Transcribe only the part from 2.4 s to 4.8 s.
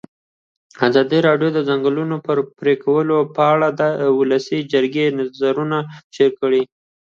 پرېکول په اړه د ولسي